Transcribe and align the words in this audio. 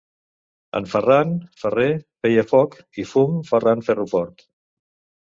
En 0.79 0.87
Ferran, 0.93 1.35
ferrer, 1.65 1.87
feia 2.25 2.47
foc 2.55 2.81
i 3.05 3.09
fum 3.13 3.39
ferrant 3.55 3.89
ferro 3.93 4.11
fort. 4.19 4.47